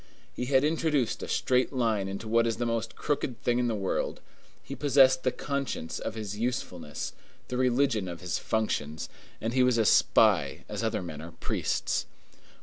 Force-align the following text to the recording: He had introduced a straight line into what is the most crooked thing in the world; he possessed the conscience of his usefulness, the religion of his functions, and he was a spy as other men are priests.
He 0.33 0.45
had 0.45 0.63
introduced 0.63 1.21
a 1.21 1.27
straight 1.27 1.71
line 1.71 2.07
into 2.07 2.27
what 2.27 2.47
is 2.47 2.57
the 2.57 2.65
most 2.65 2.95
crooked 2.95 3.39
thing 3.43 3.59
in 3.59 3.67
the 3.67 3.75
world; 3.75 4.19
he 4.63 4.75
possessed 4.75 5.21
the 5.21 5.31
conscience 5.31 5.99
of 5.99 6.15
his 6.15 6.35
usefulness, 6.39 7.13
the 7.49 7.57
religion 7.57 8.07
of 8.07 8.19
his 8.19 8.39
functions, 8.39 9.09
and 9.39 9.53
he 9.53 9.61
was 9.61 9.77
a 9.77 9.85
spy 9.85 10.65
as 10.67 10.81
other 10.83 11.03
men 11.03 11.21
are 11.21 11.33
priests. 11.33 12.07